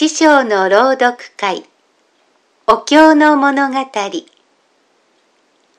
[0.00, 1.62] 師匠の朗読会。
[2.66, 3.76] お経の物語。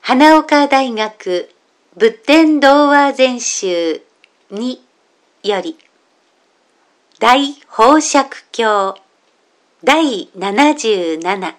[0.00, 1.50] 花岡大学
[1.96, 4.00] 仏典童話全集
[4.52, 4.78] 2
[5.42, 5.76] より。
[7.18, 8.94] 大宝釈経。
[9.82, 11.54] 第77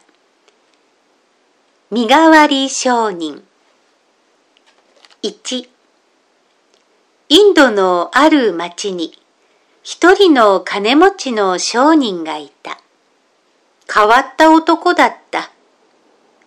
[1.92, 3.44] 身代わり商人。
[5.22, 5.68] 1
[7.28, 9.22] インドのある町に
[9.84, 12.80] 一人の金持ちの商人がいた。
[13.94, 15.52] 変わった男だった。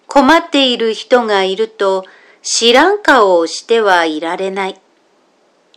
[0.06, 2.06] 困っている人がいると
[2.40, 4.80] 知らん顔をしてはいられない。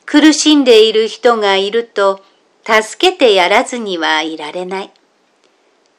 [0.06, 2.22] 苦しんでいる人がいると
[2.64, 4.92] 助けてやらずにはいられない。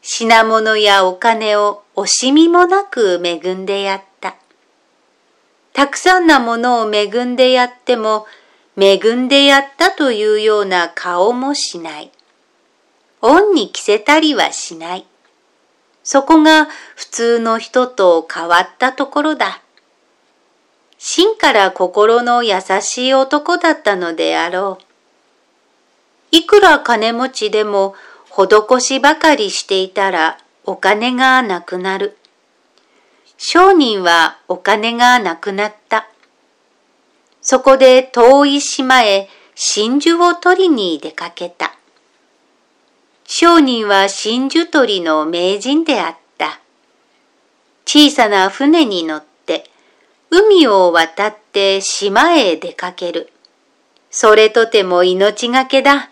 [0.01, 4.37] 品物やお金を惜しみもなく恵んでやった。
[5.75, 8.27] たくさんなものを恵んでやっても
[8.81, 12.11] 恵んでやったというような顔もしない。
[13.21, 15.07] 恩に着せたりはしない。
[16.03, 16.67] そこが
[16.97, 19.61] 普通の人と変わったところだ。
[20.97, 24.85] 真から心の優しい男だったのであろう。
[26.31, 27.95] いくら金持ちでも
[28.31, 32.17] 施しばかりしていたらお金がなくなる。
[33.37, 36.10] 商人はお金がなくなった。
[37.43, 41.75] そこで遠い島へ真珠を取りに出かけた。
[43.27, 46.61] 商人は真珠取りの名人であった。
[47.87, 49.71] 小さな船に乗って
[50.31, 53.33] 海を渡って島へ出かける。
[54.11, 56.11] それとても命がけだ。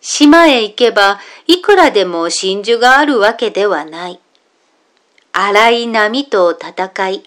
[0.00, 4.20] 島へ行けばいくらでも真珠があるわけではない。
[5.32, 7.22] 荒い波と戦い、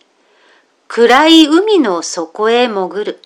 [0.97, 3.19] 暗い海の底へ潜る。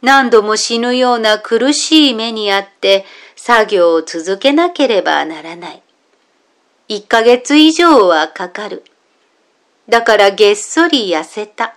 [0.00, 5.82] 何度も死ぬような苦しい目にあって作業を続けなければならない。
[6.86, 8.84] 一ヶ月以上はかかる。
[9.88, 11.74] だからげっそり痩せた。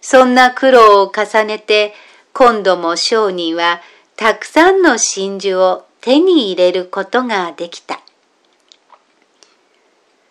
[0.00, 1.92] そんな苦労を重ねて
[2.34, 3.80] 今度も商人は
[4.14, 7.98] たくさんの真珠を手に入れることができた。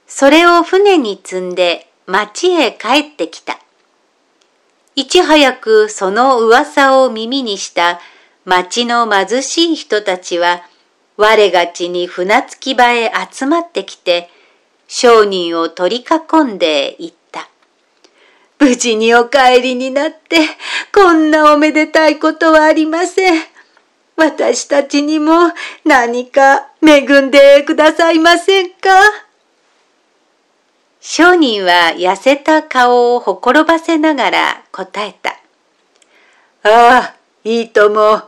[0.08, 3.60] それを船に積んで町へ帰ってきた。
[4.96, 8.00] いち早くその噂を耳にした
[8.46, 10.62] 町の貧しい人たちは、
[11.18, 14.30] 我がちに船着き場へ集まってきて、
[14.88, 17.50] 商人を取り囲んで言った。
[18.60, 20.38] 無事にお帰りになって、
[20.94, 23.44] こんなおめでたいことはありません。
[24.16, 25.34] 私たちにも
[25.84, 28.90] 何か恵んでくださいませんか？
[31.18, 35.30] 商人は痩せた顔をほころばせながら答えた。
[36.64, 37.16] ああ、
[37.46, 38.24] いいとも。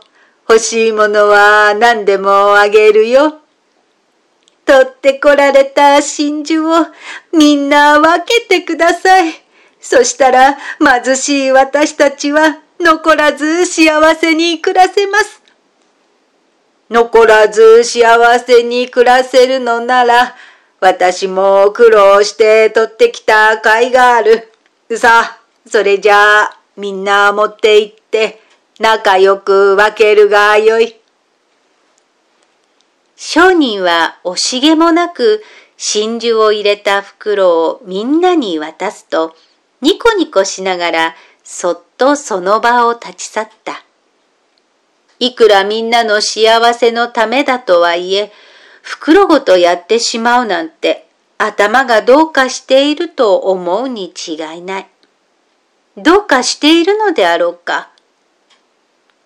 [0.48, 3.40] 欲しいものは何でもあげるよ。
[4.64, 6.86] 取ってこられた真珠を
[7.36, 9.34] みんな分けてください。
[9.78, 15.42] そしたら貧しい私たちは残らず幸せに暮らせます。
[16.88, 20.34] 残らず幸せに暮らせるのなら、
[20.80, 24.52] 私も苦労して取ってきた甲斐がある。
[24.96, 28.40] さあ、それじゃあ、みんな持って行って、
[28.78, 30.94] 仲良く分けるがよい。
[33.16, 35.42] 商人は惜しげもなく
[35.76, 39.34] 真珠を入れた袋をみんなに渡すと、
[39.80, 43.82] ニコニコしながらそっとその場を立ち去った。
[45.18, 48.30] いくらみんなの幸せのためだとはいえ、
[48.88, 51.06] 袋ごとやってしまうなんて
[51.36, 54.88] 頭がどうかしていると思うに違いない。
[55.98, 57.90] どうかしているのであろうか。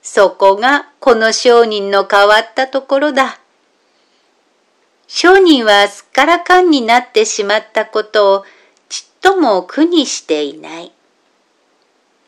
[0.02, 3.38] そこがこの商人の変わったところだ。
[5.06, 8.44] 商人はすっからかんになってしまったことを
[8.88, 10.92] ちっとも苦にしていない。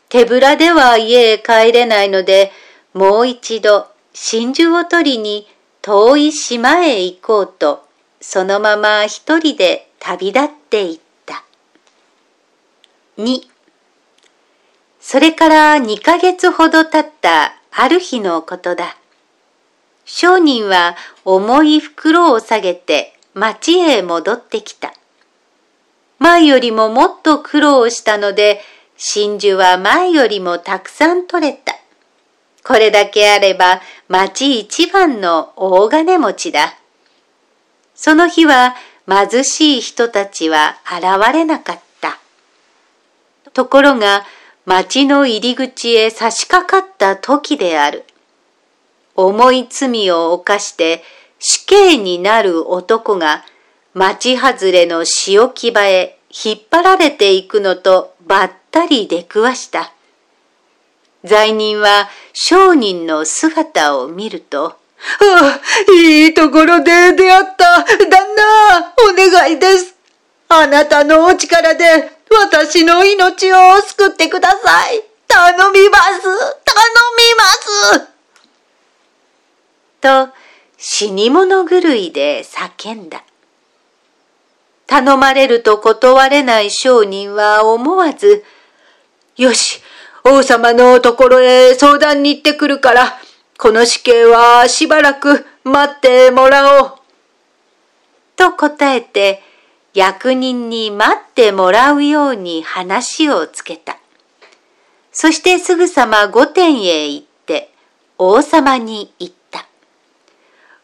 [0.07, 2.53] 手ぶらでは家へ帰れないので、
[2.93, 5.49] もう一度真珠を取りに
[5.85, 7.85] 遠い島へ行こうと、
[8.19, 11.43] そのまま一人で旅立っていった。
[13.19, 13.41] 2
[14.99, 18.97] それから2ヶ月ほど経ったある日のことだ。
[20.05, 24.91] 商人は重い袋を下げて町へ戻ってきた。
[26.17, 28.59] 前よりももっと苦労したので、
[28.97, 31.75] 真珠は前よりもたくさん取れた。
[32.65, 36.73] これだけあれば町一番の大金持ちだ。
[37.93, 38.75] その日は
[39.07, 42.17] 貧しい人たちは現れなかった。
[43.53, 44.25] ところが
[44.65, 48.03] 町の入り口へ差し掛かった時である。
[49.15, 51.03] 重い罪を犯して
[51.37, 53.45] 死刑になる男が
[53.93, 59.94] 町外れの潮木場へ引っ張られていくのとばったり出くわした。
[61.25, 64.77] 罪人は商人の姿を見ると、あ
[65.19, 65.59] あ、
[65.93, 67.83] いいところで出会った。
[67.83, 69.95] 旦那、お願いです。
[70.47, 75.03] あなたのお力で私の命を救ってください。
[75.27, 76.21] 頼みます。
[76.23, 76.33] 頼
[77.17, 77.43] みま
[77.99, 78.15] す。
[80.01, 80.29] と、
[80.77, 83.23] 死に物狂いで叫んだ。
[84.87, 88.43] 頼まれると断れない商人は思わず、
[89.35, 89.81] よし、
[90.27, 93.19] 王様のところへ相談に行ってくるから、
[93.59, 96.93] この死刑はしばらく待ってもらおう。
[98.35, 99.43] と答えて、
[99.93, 103.99] 役人に待ってもらうように話をつけた。
[105.11, 107.71] そしてすぐさま御殿へ行って、
[108.17, 109.67] 王様に言った。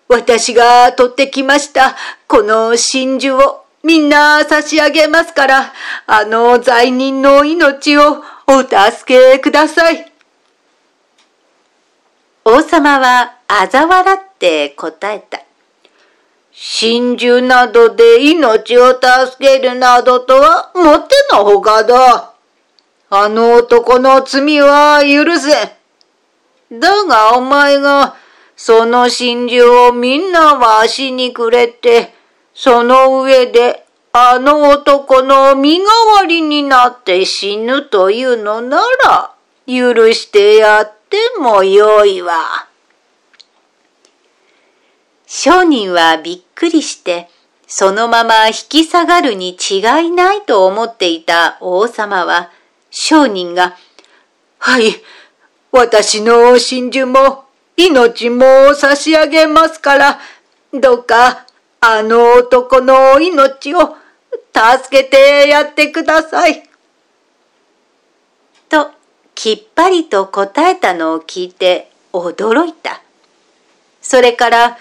[0.08, 1.96] 私が取ってきました、
[2.28, 5.74] この真珠をみんな差し上げますから、
[6.06, 10.12] あの罪人の命をお助けください。
[12.44, 15.40] 王様は嘲笑って答えた。
[16.52, 19.02] 真珠などで命を助
[19.40, 22.34] けるなどとはもってのほかだ。
[23.10, 25.78] あの男の罪は許せ。
[26.78, 28.18] だがお前が
[28.58, 32.14] その真珠をみんなわしにくれて、
[32.54, 35.86] その上であの男の身代
[36.18, 39.34] わりになって死ぬというのなら
[39.66, 42.68] 許してやってもよいわ。
[45.26, 47.30] 商人はびっくりして、
[47.68, 52.52] そのまま引き下がるに違いないと思っていた王様は、
[52.90, 53.78] 商人が、
[54.60, 54.92] はい、
[55.72, 57.46] 私の真珠も
[57.78, 60.20] 命も差し上げますから、
[60.74, 61.46] どうか
[61.80, 64.01] あの男の命を
[64.54, 66.64] 助けてやってください。
[68.70, 68.92] と、
[69.36, 73.02] きっぱりと答えたのを聞いて驚いた。
[74.02, 74.78] それから、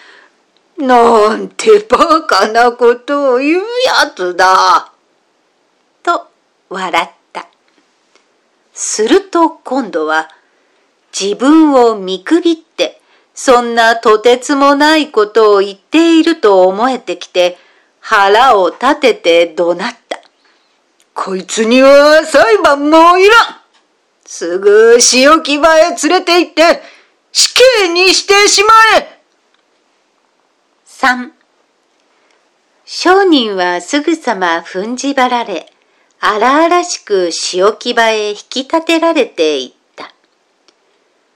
[0.79, 4.93] なんてバカなことを言うやつだ。
[6.03, 6.29] と
[6.69, 7.47] 笑った。
[8.73, 10.31] すると今度は
[11.19, 13.01] 自分を見くびって
[13.35, 17.59] そんなとてつもないことを言っていると思えてきて
[18.01, 20.21] 腹を立てて怒鳴った。
[21.15, 23.61] こいつには裁判もいらん。
[24.25, 26.83] すぐ潮木場へ連れて行って
[27.33, 29.21] 死刑にしてしまえ
[30.87, 31.31] 3
[32.85, 35.73] 商人はすぐさま踏んじばられ、
[36.19, 40.13] 荒々しく潮木場へ引き立てられていった。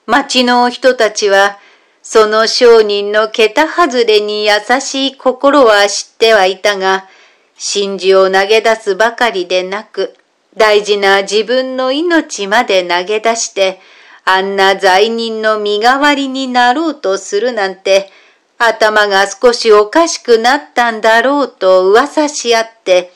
[0.05, 1.58] 町の人たちは、
[2.06, 7.09] その商人の桁外れに優しい心は知ってはいたが、
[7.56, 10.15] 真珠を投げ出すばかりでなく、
[10.55, 13.81] 大事な自分の命まで投げ出して、
[14.27, 18.11] あんな罪人の身代わりになろうとするなんて、
[18.59, 23.12] 頭が少しおかしくなったんだろうと噂し合って、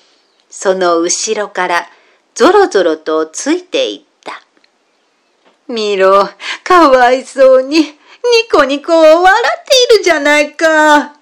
[0.49, 1.91] その後ろから
[2.35, 4.43] ぞろぞろとついていった。
[5.69, 6.31] 見ろ、
[6.65, 11.15] かわいそうに、ニコニコ笑っているじゃないか。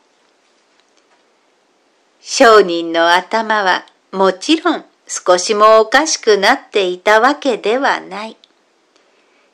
[2.21, 8.37] 商人の頭はもちろん少しもおかしくなっていたわけではない。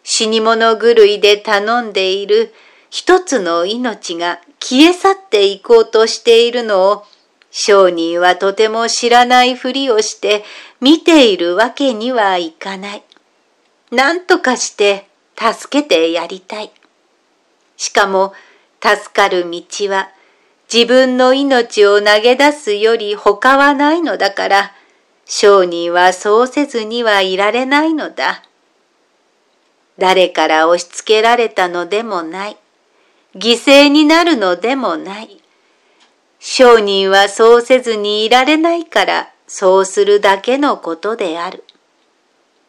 [0.04, 2.54] 死に物狂いで頼んでいる
[2.90, 7.04] 一つの命が消え去っていこうとしているのを
[7.50, 10.44] 商人はとても知らないふりをして
[10.80, 13.02] 見ているわけにはいかない。
[13.90, 15.06] 何とかして
[15.36, 16.70] 助けてやりたい。
[17.82, 18.32] しかも
[18.80, 19.60] 助かる道
[19.90, 20.08] は
[20.72, 24.72] 自分の命を投げ出すより他はないのだから
[25.24, 28.44] 商人はそうせずにはいられないのだ。
[29.98, 32.56] 誰から押し付けられたのでもない。
[33.34, 35.42] 犠牲になるのでもない。
[36.38, 41.64] 商人はそうせずにいられないからそうするだけのことである。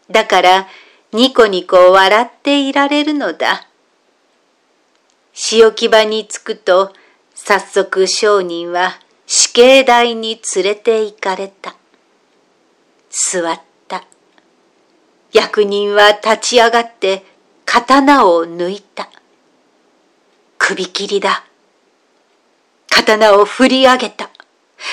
[0.10, 0.68] だから
[1.12, 3.68] ニコニコ笑っていられるのだ。
[5.34, 6.94] 潮木場に着くと
[7.34, 11.76] 早速商人は死刑台に連れて行かれた。
[13.10, 14.04] 座った。
[15.32, 17.26] 役人は立ち上がって
[17.66, 19.10] 刀を抜いた。
[20.60, 21.44] 首切りだ。
[22.90, 24.30] 刀を振り上げた。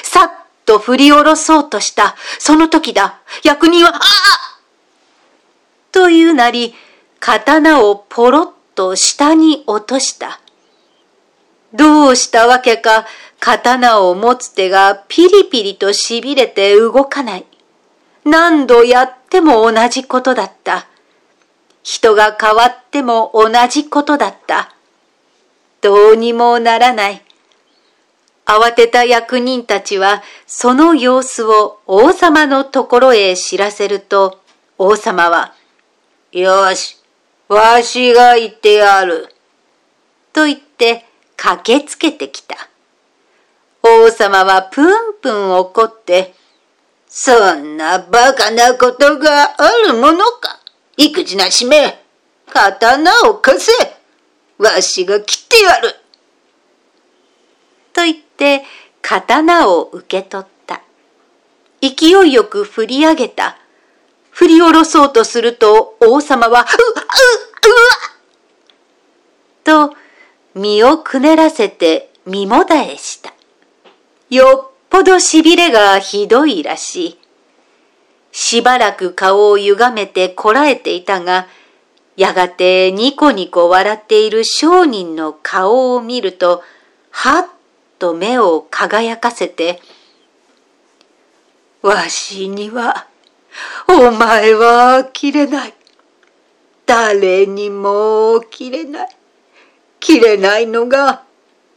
[0.03, 0.31] さっ
[0.65, 2.17] と振り下ろそうとした。
[2.39, 3.21] その時だ。
[3.45, 4.01] 役人は、ああ
[5.93, 6.75] というなり、
[7.19, 10.41] 刀をポロッと下に落とした。
[11.75, 13.07] どうしたわけか
[13.39, 17.45] 刀を持つ手がピリピリと痺れて動かない。
[18.25, 20.87] 何度やっても同じことだった。
[21.83, 24.75] 人が変わっても同じことだった。
[25.83, 27.23] どうにもならない。
[28.47, 34.41] 慌てた役人たちはその様子を王様のところへ知らせると、
[34.79, 35.53] 王様は、
[36.33, 37.00] よし、
[37.51, 39.29] わしが言ってやる。
[40.33, 41.05] と言って
[41.37, 42.55] 駆けつけてきた。
[43.83, 46.33] 王様はぷんぷん怒って、
[47.09, 50.61] そんなバカなことがあるものか。
[50.97, 52.01] 育児なしめ、
[52.47, 53.73] 刀を貸せ。
[54.59, 55.97] わしが切ってやる。
[57.93, 58.63] と言って
[59.03, 60.83] 刀を受け取った。
[61.83, 63.60] 勢いよく振り上げた。
[64.31, 67.75] 振り下ろそうとすると王様は、う、う、う
[69.75, 69.97] わと
[70.55, 73.35] 身をくねらせて身もだえした。
[74.31, 77.19] よっぽど痺れがひどいらしい。
[78.33, 81.49] しばらく顔を歪めてこらえていたが、
[82.17, 86.63] やがてニコニコ笑っている商人の顔を見ると、
[87.11, 87.47] はっ
[87.99, 89.81] と目を輝かせて、
[91.83, 93.07] わしには、
[93.89, 95.75] お前は切れない。
[96.87, 99.09] 誰にも切れない。
[100.01, 101.23] 切れないのが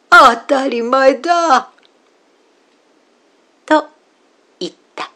[0.10, 1.70] 当たり前だ。
[3.66, 3.88] と
[4.60, 5.12] 言った。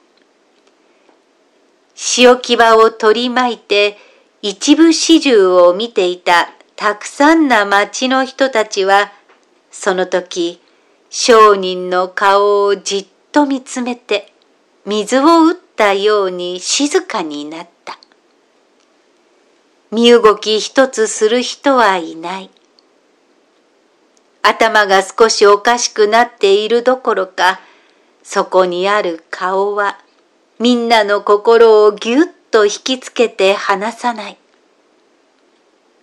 [2.17, 3.97] 塩牙を取り巻いて
[4.41, 9.11] 一部始終を見ていたたくさんな町の人たちは、
[9.71, 10.61] その時、
[11.09, 14.31] 商人の顔をじっと見つめて、
[14.85, 17.97] 水を打ったたように静かになった。
[19.91, 22.49] 身動き一つする人はいない。
[24.41, 27.61] 頭が少しおかしくなっているどころか、
[28.23, 29.99] そこにある顔は、
[30.59, 34.37] みんなの心をぎゅっと引きつけて離さない。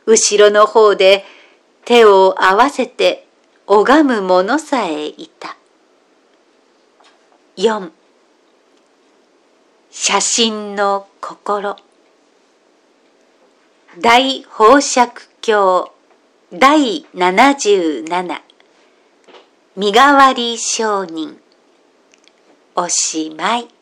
[0.07, 1.25] 後ろの方で
[1.85, 3.27] 手を合わせて
[3.67, 5.57] 拝む者さえいた。
[7.57, 7.91] 4
[9.97, 11.77] 写真の心。
[14.01, 15.93] 大宝釈経
[16.53, 18.43] 第七十七。
[19.77, 21.41] 身代わり商人。
[22.75, 23.74] おしまい。